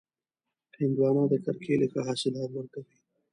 [0.79, 2.95] هندوانه د کرکېلې ښه حاصلات ورکوي.